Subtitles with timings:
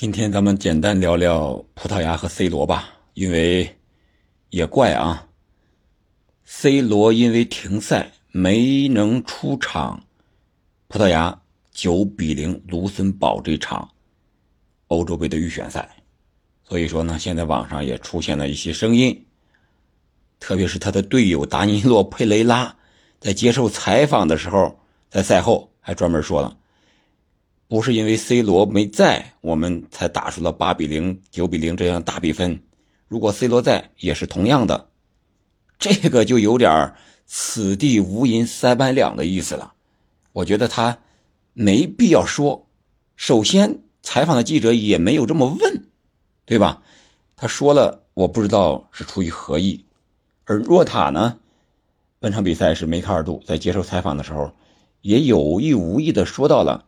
[0.00, 3.76] 今天咱们简单聊聊葡萄牙和 C 罗吧，因为
[4.48, 5.28] 也怪啊
[6.42, 10.02] ，C 罗因为停赛没能出场，
[10.88, 11.38] 葡萄牙
[11.70, 13.86] 九比零卢森堡这场
[14.86, 15.86] 欧洲杯的预选赛，
[16.66, 19.26] 所以说呢，现在网上也出现了一些声音，
[20.38, 22.74] 特别是他的队友达尼洛·佩雷拉
[23.18, 24.80] 在接受采访的时候，
[25.10, 26.56] 在赛后还专门说了。
[27.70, 32.60] 不是因为 C 罗没在，我们才打出了八比零、九比零这样大比分。
[33.06, 34.88] 如果 C 罗在，也是同样的。
[35.78, 36.92] 这个就有点
[37.26, 39.72] 此地无银三百两的意思了。
[40.32, 40.98] 我觉得他
[41.52, 42.66] 没必要说。
[43.14, 45.84] 首先，采访的记者也没有这么问，
[46.46, 46.82] 对吧？
[47.36, 49.84] 他说了，我不知道是出于何意。
[50.44, 51.38] 而若塔呢，
[52.18, 54.50] 本场比赛是梅开二度，在接受采访的时候，
[55.02, 56.86] 也有意无意的说到了。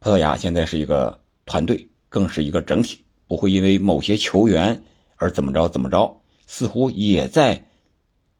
[0.00, 4.82] 葡萄牙现在是一个团队，更是一个整体，不会因为某些球员
[5.16, 7.64] 而怎么着怎么着，似乎也在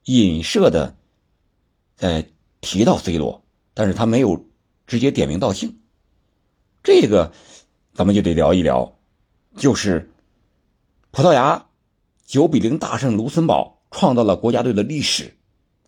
[0.04, 0.96] 影射的
[1.96, 4.46] 在提到 C 罗，但是他没有
[4.86, 5.80] 直接点名道姓。
[6.82, 7.32] 这个
[7.92, 8.96] 咱们就得聊一聊，
[9.56, 10.10] 就是
[11.10, 11.66] 葡萄牙
[12.24, 15.36] 九比零大胜卢森堡，创造了国家队的历史，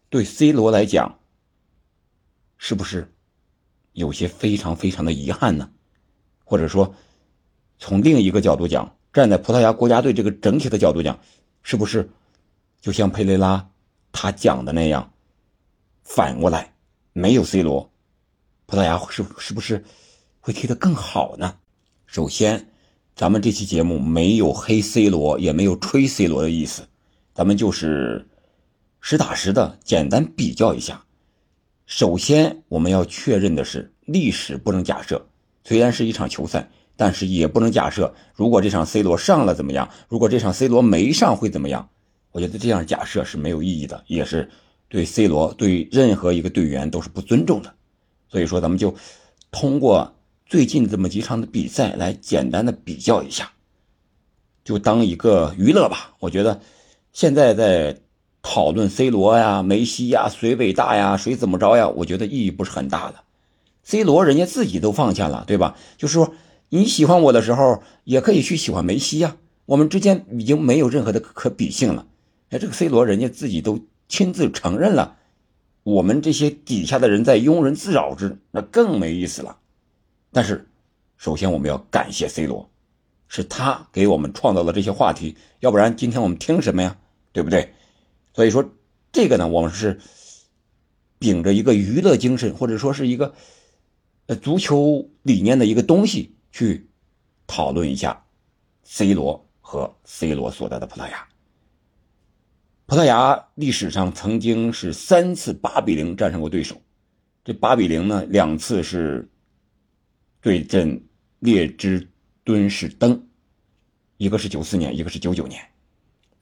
[0.08, 1.20] 对 C 罗来讲，
[2.58, 3.14] 是不是？
[3.92, 5.70] 有些非常非常的遗憾呢，
[6.44, 6.94] 或者说，
[7.78, 11.19] 从另一个角度讲，站在葡萄牙国家队这个整体的角度讲，
[11.62, 12.08] 是不是
[12.80, 13.70] 就像佩雷拉
[14.12, 15.12] 他讲的那样，
[16.02, 16.72] 反过来
[17.12, 17.91] 没有 C 罗，
[18.66, 19.84] 葡萄牙是是不是
[20.41, 21.56] 会踢得更好呢？
[22.06, 22.68] 首先，
[23.14, 26.88] 咱们这期节目没有黑 C 罗，也没有吹 C 罗的意思，
[27.34, 28.28] 咱们就是
[29.00, 31.05] 实打实的简单比较一下。
[31.91, 35.27] 首先，我们要确认的是，历史不能假设。
[35.64, 39.91] 虽然是一场球赛，但是也不能假设，如果这场 C 罗上了怎么样？
[40.08, 41.88] 如果这场 C 罗没上会怎么样？
[42.30, 44.48] 我觉得这样假设是没有意义的，也是
[44.88, 47.74] 对 C 罗、对任何一个队员都是不尊重的。
[48.29, 48.95] 所以说，咱们就
[49.50, 50.14] 通过
[50.46, 53.50] 最近这么几场的比赛来简单的比较一下，
[54.62, 56.14] 就当一个娱乐吧。
[56.20, 56.61] 我觉得
[57.12, 57.98] 现在在。
[58.42, 61.89] 讨论 C 罗呀、梅西呀，谁伟大呀、谁怎么着呀？
[61.89, 63.17] 我觉得意义不是很大的。
[63.83, 65.77] C 罗人家自己都放下了，对吧？
[65.98, 66.33] 就是说
[66.68, 69.36] 你喜欢我的时候，也可以去喜欢梅西呀。
[69.67, 72.06] 我们之间已经没有任何的可比性了。
[72.50, 75.17] 哎，这个 C 罗人家自己都亲自承认了，
[75.83, 79.58] 我们这些底下的人在庸人自扰之，那更没意思了。
[80.33, 80.67] 但是，
[81.17, 82.68] 首先我们要感谢 C 罗，
[83.29, 86.96] 是他给我们创造了这些话题，要不然今天我们听什么呀？
[87.33, 87.73] 对不对？
[88.33, 88.70] 所以说，
[89.13, 90.01] 这个呢，我们是
[91.18, 93.35] 秉着一个娱乐精神，或者说是一个
[94.27, 96.89] 呃足球理念的一个东西去
[97.46, 98.24] 讨论一下
[98.85, 101.27] C 罗和 C 罗所在的葡萄牙。
[102.86, 106.80] 葡萄牙历史上曾经是三次八比零战胜过对手，
[107.45, 109.30] 这八比零呢，两次是
[110.41, 111.01] 对阵
[111.41, 112.08] 列支
[112.42, 113.29] 敦士登，
[114.17, 115.70] 一个是九四年，一个是九九年。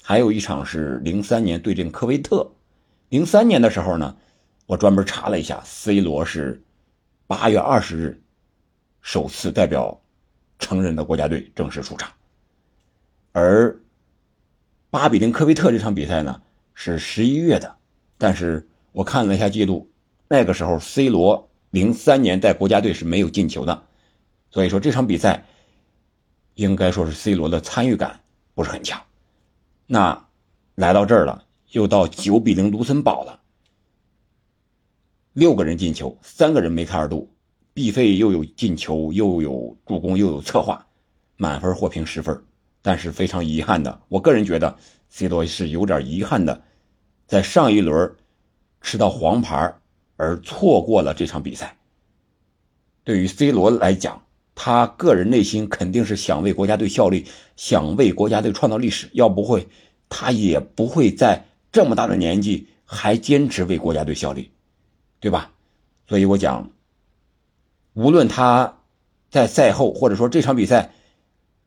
[0.09, 2.51] 还有一场是零三年对阵科威特，
[3.11, 4.17] 零三年的时候呢，
[4.65, 6.63] 我专门查了一下，C 罗是
[7.27, 8.23] 八月二十日
[9.03, 10.01] 首次代表
[10.59, 12.11] 成人的国家队正式出场，
[13.33, 13.79] 而
[14.89, 16.41] 八比零科威特这场比赛呢
[16.73, 17.77] 是十一月的，
[18.17, 19.91] 但是我看了一下记录，
[20.27, 23.83] 那个时候 C 罗零三年在国家队是没有进球的，
[24.51, 25.45] 所以说这场比赛
[26.55, 28.21] 应该说是 C 罗的参与感
[28.55, 28.99] 不是很强。
[29.91, 30.29] 那
[30.75, 33.41] 来到这儿了，又到九比零卢森堡了，
[35.33, 37.33] 六个人进球，三个人梅开二度，
[37.73, 40.87] 毕费又有进球，又有助攻，又有策划，
[41.37, 42.45] 满分获评十分。
[42.83, 44.79] 但是非常遗憾的，我个人觉得
[45.09, 46.63] C 罗是有点遗憾的，
[47.27, 48.15] 在上一轮
[48.83, 49.75] 吃到黄牌
[50.17, 51.79] 而错过了这场比赛。
[53.05, 54.23] 对于 C 罗来讲，
[54.61, 57.25] 他个人内心肯定是想为国家队效力，
[57.55, 59.09] 想为国家队创造历史。
[59.13, 59.65] 要不会，
[60.09, 64.51] 他也不会在这么大的年纪还坚持为国家队效力，
[65.21, 65.53] 对吧？
[66.09, 66.69] 所以我讲，
[67.93, 68.81] 无论他
[69.31, 70.91] 在赛后或者说这场比赛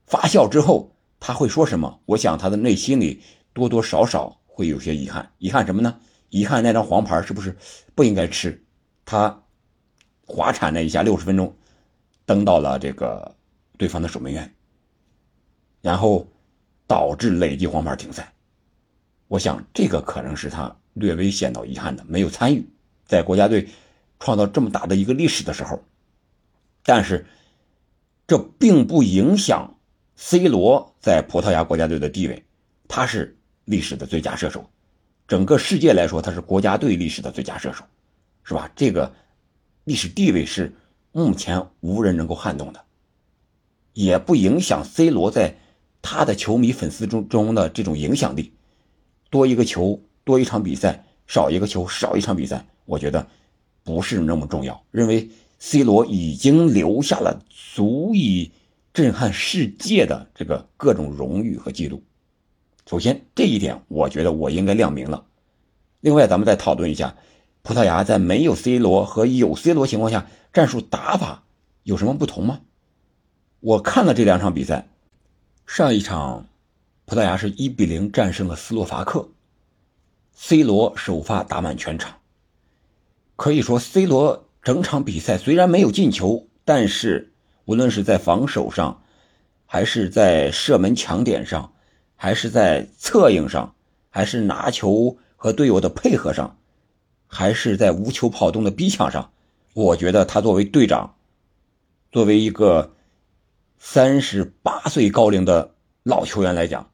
[0.05, 3.21] 发酵之后他会说什么，我想他的内心里
[3.53, 5.31] 多多少少会有些遗憾。
[5.37, 5.97] 遗憾什么呢？
[6.27, 7.55] 遗憾那张黄牌是不是
[7.95, 8.61] 不应该吃？
[9.05, 9.43] 他
[10.25, 11.55] 滑铲了一下，六十分钟。
[12.31, 13.35] 登到了这个
[13.77, 14.49] 对方的守门员，
[15.81, 16.25] 然后
[16.87, 18.31] 导致累计黄牌停赛。
[19.27, 22.65] 我想这个可能是他略微显到遗憾的，没有参与
[23.05, 23.67] 在国家队
[24.17, 25.83] 创造这么大的一个历史的时候。
[26.83, 27.25] 但是
[28.25, 29.77] 这并不影响
[30.15, 32.45] ，C 罗在葡萄牙国家队的地位，
[32.87, 34.69] 他是历史的最佳射手，
[35.27, 37.83] 整个世界来说，他是国家队历史的最佳射手，
[38.45, 38.71] 是吧？
[38.73, 39.13] 这个
[39.83, 40.73] 历史地位是
[41.11, 42.83] 目前无人能够撼动的，
[43.93, 45.57] 也不影响 C 罗在
[46.01, 48.53] 他的球迷粉丝中中的这种影响力。
[49.29, 52.65] 多一个球，多一场比赛；少一个球，少一场比赛。
[52.85, 53.27] 我觉得
[53.83, 55.29] 不是那么重要，认为
[55.59, 58.51] C 罗已经留下了足以
[58.93, 62.03] 震撼世界的这个各种荣誉和记录。
[62.89, 65.25] 首先，这一点我觉得我应该亮明了。
[65.99, 67.15] 另外，咱们再讨论一下，
[67.63, 71.43] 葡萄牙在没有 C 罗和有 C 罗情况下，战术打法
[71.83, 72.61] 有什么不同吗？
[73.59, 74.87] 我看了这两场比赛，
[75.67, 76.47] 上一场
[77.05, 79.29] 葡萄牙是一比零战胜了斯洛伐克
[80.33, 82.17] ，C 罗首发打满全场。
[83.35, 87.31] 可以说，C 罗整场比赛虽然没有进球，但是
[87.65, 89.03] 无论是在防守上，
[89.65, 91.73] 还是在射门抢点上，
[92.15, 93.75] 还是在策应上，
[94.09, 96.57] 还是拿球和队友的配合上，
[97.33, 99.31] 还是在无球跑动的逼抢上，
[99.73, 101.15] 我觉得他作为队长，
[102.11, 102.93] 作为一个
[103.79, 105.73] 三十八岁高龄的
[106.03, 106.91] 老球员来讲，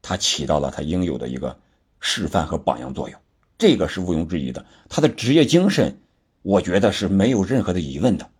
[0.00, 1.58] 他起到了他应有的一个
[1.98, 3.20] 示范和榜样作用。
[3.58, 5.98] 这个是毋庸置疑的，他的职业精神，
[6.42, 8.30] 我觉得是没有任何的疑问的。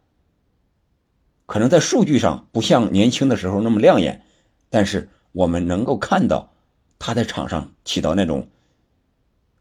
[1.46, 4.24] 可能在数据上不像年轻的时候那么亮眼，
[4.70, 6.52] 但是我们能够看到
[7.00, 8.48] 他在场上起到那种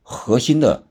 [0.04, 0.83] 核心的、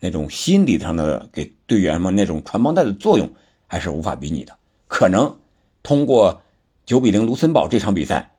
[0.00, 3.32] 那种心理上的给队员们那种传帮带的作用，
[3.66, 4.56] 还是无法比拟的。
[4.86, 5.38] 可能
[5.82, 6.42] 通过
[6.86, 8.34] 九比零卢森堡这场比赛，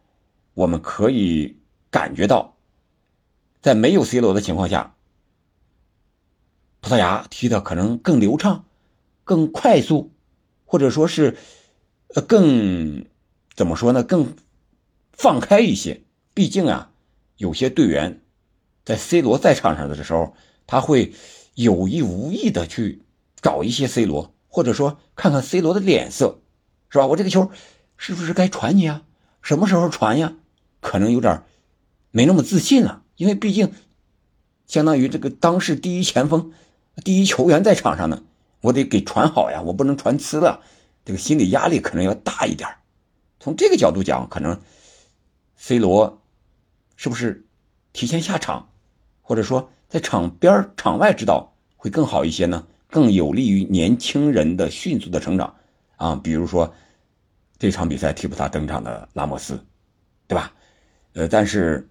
[0.54, 1.58] 我们可以
[1.90, 2.56] 感觉到，
[3.62, 4.96] 在没有 C 罗的情况下。
[6.82, 8.64] 葡萄牙踢的可能更流畅、
[9.26, 10.12] 更快速，
[10.66, 11.36] 或者说是，
[12.16, 13.06] 呃，更
[13.54, 14.02] 怎么说呢？
[14.02, 14.34] 更
[15.12, 16.02] 放开一些。
[16.34, 16.92] 毕竟啊，
[17.36, 18.22] 有些队员
[18.86, 20.34] 在 C 罗在场上的时候，
[20.66, 21.12] 他会
[21.64, 23.04] 有意无意的去
[23.42, 26.40] 找一些 C 罗，或者说看看 C 罗的脸色，
[26.90, 27.06] 是吧？
[27.08, 27.52] 我这个球
[27.98, 29.04] 是不是该传你啊？
[29.42, 30.36] 什么时候传呀？
[30.80, 31.44] 可能有点
[32.12, 33.74] 没那么自信了，因为毕竟
[34.68, 36.54] 相当于这个当世第一前锋。
[37.04, 38.24] 第一球员在场上呢，
[38.62, 40.62] 我得给传好呀，我不能传呲了，
[41.04, 42.70] 这个心理压力可能要大一点。
[43.42, 44.62] 从这个角度讲，可能
[45.58, 46.22] C 罗
[46.96, 47.46] 是不是
[47.92, 48.70] 提前下场，
[49.22, 51.49] 或者说在场边场外指导
[51.80, 52.68] 会更好一些呢？
[52.90, 55.56] 更有利于年轻人的迅速的成长
[55.96, 56.16] 啊。
[56.16, 56.74] 比如说
[57.58, 59.66] 这场比赛替补他登场的拉莫斯，
[60.28, 60.54] 对吧？
[61.14, 61.90] 呃，但是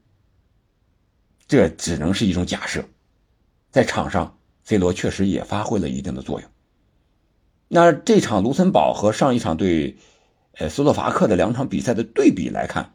[1.46, 2.84] 这只能是一种假设，
[3.70, 4.36] 在场上。
[4.64, 6.50] C 罗确实也发挥了一定的作用。
[7.68, 9.96] 那这场卢森堡和上一场对，
[10.58, 12.92] 呃斯洛伐克的两场比赛的对比来看，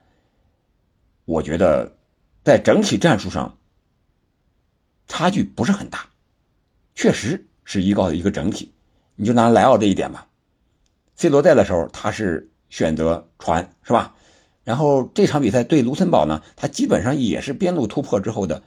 [1.25, 1.98] 我觉得
[2.44, 3.57] 在整体战术上
[5.07, 6.10] 差距不是很大，
[6.95, 8.72] 确实是依靠一个整体。
[9.16, 10.28] 你就拿莱奥这一点吧
[11.16, 14.16] ，C 罗在的时候他是选择传，是吧？
[14.63, 18.63] 然后这场比赛对卢森堡呢，他基本上也是边路突破之后的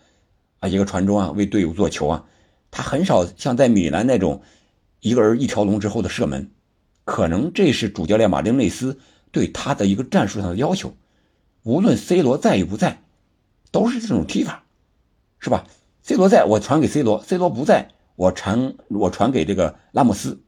[0.60, 2.24] 啊一个传中啊，为队友做球啊。
[2.70, 4.42] 他很少像在米兰那种
[5.00, 6.50] 一个人一条龙之后的射门，
[7.04, 8.98] 可能这是主教练马丁内斯
[9.32, 10.94] 对他的一个战术上的要求。
[11.62, 13.02] 无论 C 罗在与不在，
[13.72, 14.64] 都是这种踢法，
[15.38, 15.66] 是吧
[16.02, 20.42] ？C 罗在我传给 C 罗，C 罗不在我传我传给这个拉莫斯，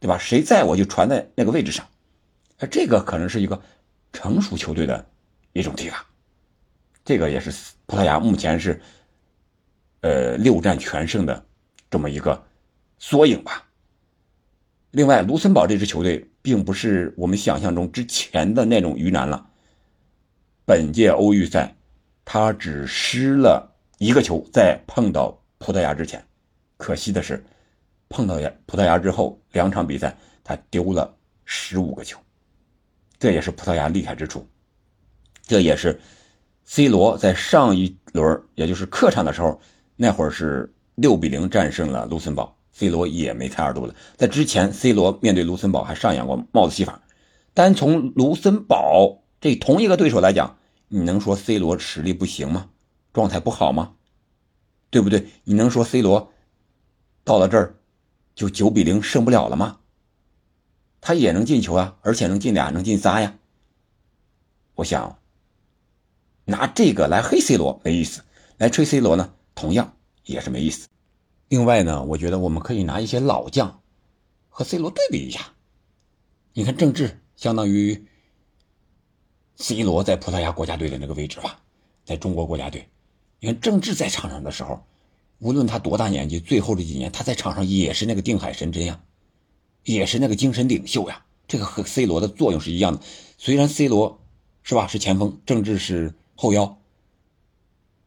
[0.00, 0.16] 对吧？
[0.16, 1.86] 谁在我就传在那个位置上。
[2.70, 3.60] 这个可能是一个
[4.12, 5.04] 成熟球队的
[5.52, 6.06] 一种踢法。
[7.04, 7.52] 这个也是
[7.86, 8.80] 葡萄牙目前是
[10.00, 11.44] 呃六战全胜的。
[11.90, 12.42] 这么一个
[12.98, 13.68] 缩影吧。
[14.92, 19.46] 另外，卢森堡这支球队并不是我们想象中之前的那种鱼腩了。
[20.64, 21.76] 本届欧预赛，
[22.24, 26.24] 他只失了一个球，在碰到葡萄牙之前。
[26.82, 27.44] 可惜的是，
[28.08, 32.18] 碰到牙葡萄牙之后，两场比赛他丢了十五个球，
[33.20, 34.44] 这也是葡萄牙厉害之处。
[35.42, 36.00] 这也是
[36.64, 39.60] C 罗在上一轮，也就是客场的时候，
[39.94, 40.68] 那会儿是。
[40.96, 43.94] 六比零战胜了卢森堡，C 罗也没猜二度了。
[44.18, 47.00] 在之前，C 罗面对卢森堡还上演过帽子戏法。
[47.54, 50.58] 单从卢森堡这同一个对手来讲，
[50.88, 52.68] 你能说 C 罗实力不行吗？
[53.14, 53.94] 状态不好吗？
[54.90, 55.28] 对不对？
[55.44, 56.30] 你能说 C 罗
[57.24, 57.74] 到了这儿
[58.34, 59.80] 就九比零胜不了了吗？
[61.00, 63.38] 他也能进球啊，而且能进俩，能进仨呀。
[64.74, 65.18] 我想
[66.44, 68.22] 拿这个来黑 C 罗没意思，
[68.58, 69.96] 来吹 C 罗呢，同样。
[70.24, 70.86] 也是没意思。
[71.48, 73.82] 另外呢，我觉得我们可以拿一些老将
[74.48, 75.40] 和 C 罗对比一下。
[76.52, 78.06] 你看，郑智相当于
[79.56, 81.58] C 罗在葡萄牙国家队的那个位置吧，
[82.04, 82.88] 在中国国家队，
[83.40, 84.80] 你看郑智在场上的时候，
[85.42, 89.00] 无论他多大年纪，最后这几年他在场上也是那个定海神针呀，
[89.82, 91.24] 也是那个精神领袖呀。
[91.48, 93.02] 这个和 C 罗的作用是一样的。
[93.38, 94.20] 虽然 C 罗
[94.62, 96.78] 是吧是前锋，郑智是后腰，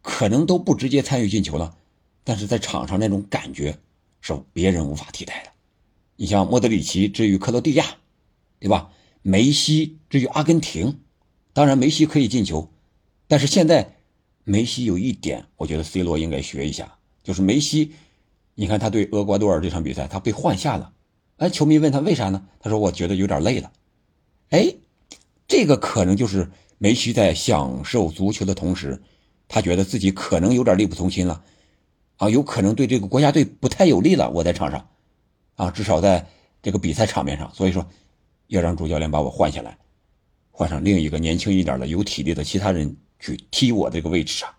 [0.01, 1.75] 可能都不直接参与进球了，
[2.23, 3.77] 但是在场上那种感觉
[4.21, 5.51] 是别人无法替代的。
[6.15, 7.85] 你像莫德里奇至于克罗地亚，
[8.59, 8.91] 对吧？
[9.21, 11.01] 梅西至于阿根廷，
[11.51, 12.71] 当然梅西可以进球，
[13.27, 13.97] 但是现在
[14.45, 16.94] 梅西有一点，我觉得 C 罗应该学一下，
[17.25, 17.91] 就是梅西，
[18.53, 20.93] 你看他对厄瓜多尔这场比赛，他被换下了，
[21.35, 22.45] 哎，球迷问他为啥呢？
[22.61, 23.69] 他说我觉得有点累了，
[24.51, 24.73] 哎，
[25.45, 29.01] 这个可能就是梅西在享受足球的同时，
[29.49, 31.43] 他觉得自己可能有点力不从心了，
[32.15, 34.87] 啊，有可能对这个国家队不太有利了，我在场上。
[35.55, 36.27] 啊，至少在
[36.61, 37.87] 这个比赛场面上，所以说
[38.47, 39.77] 要让主教练把我换下来，
[40.51, 44.49] 换上另一个年轻一点的、有体力的其他人去踢我这个位置上，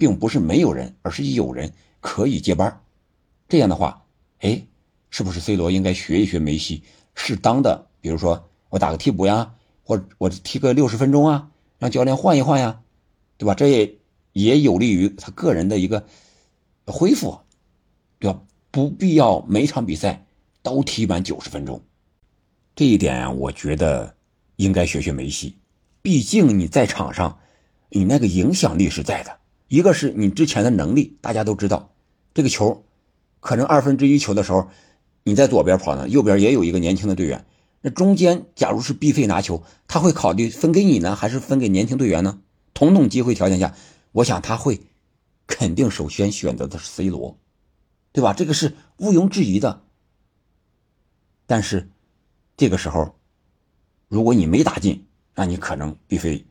[0.00, 2.80] 并不是没有人，而是有人可以接班。
[3.50, 4.06] 这样的话，
[4.38, 4.62] 哎，
[5.10, 6.82] 是不是 C 罗应该学一学梅西，
[7.14, 12.80] 适当的，比如说我打个替补呀，或我踢个六十分钟啊，让教练换一换呀，
[13.36, 13.54] 对吧？
[13.54, 13.94] 这也
[14.32, 16.06] 也有利于他个人的一个
[16.86, 17.38] 恢复，
[18.18, 18.40] 对吧？
[18.70, 20.24] 不必要每场比赛
[20.62, 21.82] 都踢满九十分钟，
[22.74, 24.14] 这一点啊，我觉得
[24.56, 25.58] 应该学学梅西。
[26.00, 27.38] 毕竟你在场上，
[27.90, 29.39] 你那个影响力是在的。
[29.70, 31.92] 一个是你之前的能力，大家都知道，
[32.34, 32.84] 这个球
[33.38, 34.68] 可能二分之一球的时候，
[35.22, 37.46] 你在左边跑呢，右边也有一个年轻的队员。
[37.80, 42.40] 那中间假如是必费拿球，他会考虑分给你呢，还是分给年轻队员呢？
[42.74, 43.76] 同等机会条件下，
[44.10, 44.80] 我想他会
[45.46, 47.38] 肯定首先选择的是 C 罗。
[48.10, 48.32] 对吧？
[48.32, 49.84] 这个是毋庸置疑的。
[51.46, 51.88] 但是，
[52.56, 53.14] 这个时候，
[54.08, 56.44] 如果你没打进，那你可能必非，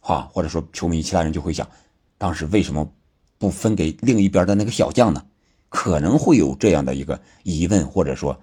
[0.00, 1.70] 哈，或者说球迷其他人就会想，
[2.18, 2.92] 当时为什么
[3.38, 5.24] 不分给另一边的那个小将呢？
[5.68, 8.40] 可能会有这样的一个疑问，或者说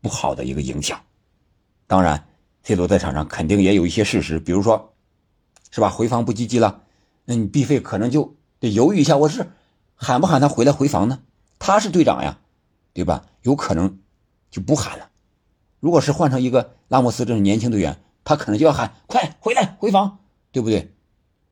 [0.00, 1.00] 不好的一个影响。
[1.86, 2.26] 当然
[2.64, 4.94] ，C 罗在场上肯定也有一些事实，比如说，
[5.70, 5.90] 是吧？
[5.90, 6.82] 回防不积极了，
[7.26, 9.46] 那你必费可能就得犹豫一下，我是
[9.94, 11.20] 喊不喊他回来回防呢？
[11.58, 12.38] 他是队长呀，
[12.92, 13.26] 对吧？
[13.42, 13.98] 有可能
[14.50, 15.10] 就不喊了。
[15.80, 20.18] 如果是换成一个拉莫斯这种年轻队员，他可能就要喊：“快回来回防，
[20.50, 20.94] 对不对？”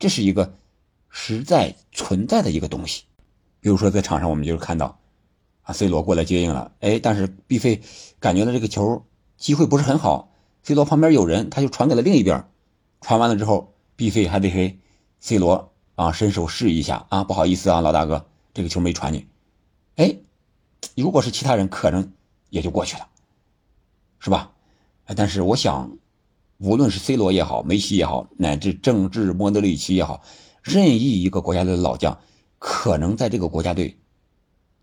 [0.01, 0.55] 这是一个
[1.13, 3.05] 实在存在的一个东西。
[3.61, 4.99] 比如说在场上，我们就是看到
[5.63, 7.83] 啊，C 罗过来接应了，哎，但是 B 费
[8.19, 9.05] 感觉到这个球
[9.37, 10.33] 机会不是很好
[10.65, 12.45] ，C 罗旁边有人，他就传给了另一边。
[13.03, 14.81] 传完了之后，，B 费还得给
[15.21, 19.27] C 罗啊伸手示意一下啊，不好意思啊，老大哥，这个球没传你。
[19.97, 20.17] 哎，
[20.97, 22.13] 如果是其他人，可能
[22.49, 23.07] 也就过去了，
[24.19, 24.53] 是吧？
[25.15, 25.99] 但是我想，
[26.59, 30.23] 无论是 C 罗也好，梅西也好，乃至政治、莫德里奇也好，
[30.63, 32.21] 任意一个国家队的老将，
[32.59, 33.99] 可能在这个国家队，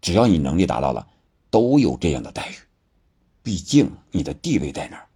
[0.02, 1.08] 只要你能力达到了，
[1.50, 2.54] 都有这样的待遇。
[3.42, 5.08] 毕竟你的地位在那儿，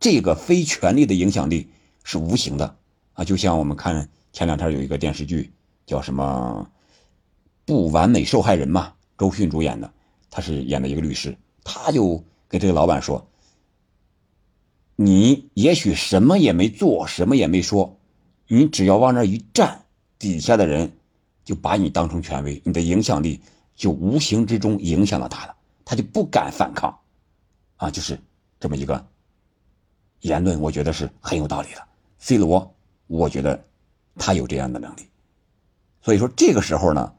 [0.00, 1.68] 这个非权力的影响力
[2.02, 2.76] 是无形的
[3.14, 3.24] 啊！
[3.24, 5.52] 就像我们看前两天有一个电视剧，
[5.86, 6.68] 叫什么
[7.64, 8.94] 《不完美受害人》嘛。
[9.16, 9.92] 周迅主演的，
[10.30, 13.28] 他是演的一个律师，他就给这个老板说
[14.96, 17.98] ：“你也许什么也没做，什么也没说，
[18.46, 19.86] 你只要往那一站，
[20.18, 20.90] 底下的人
[21.44, 23.40] 就把你当成权威，你的影响力
[23.74, 26.98] 就无形之中影响了他了，他就不敢反抗，
[27.76, 28.20] 啊，就是
[28.58, 29.06] 这么一个
[30.20, 31.82] 言论，我觉得是很有道理的。
[32.18, 32.74] C 罗，
[33.06, 33.64] 我觉得
[34.16, 35.08] 他有这样的能力，
[36.02, 37.12] 所以说这个时候呢。”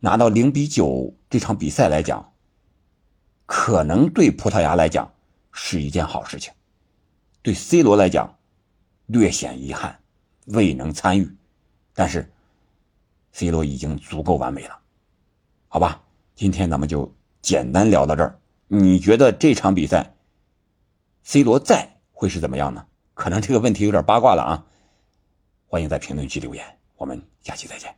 [0.00, 2.30] 拿到零比九这场比赛来讲，
[3.46, 5.10] 可能对葡萄牙来讲
[5.50, 6.52] 是一件好事情，
[7.40, 8.36] 对 C 罗来讲
[9.06, 9.98] 略显遗憾，
[10.48, 11.34] 未能参与。
[11.94, 12.30] 但是
[13.32, 14.78] C 罗已经足够完美了，
[15.68, 16.02] 好吧？
[16.34, 18.38] 今天咱们就简单聊到这儿。
[18.66, 20.14] 你觉得这场比赛
[21.22, 22.86] C 罗在会是怎么样呢？
[23.14, 24.66] 可能这个问题有点八卦了啊！
[25.66, 26.64] 欢迎在评论区留言，
[26.96, 27.94] 我们下期再见。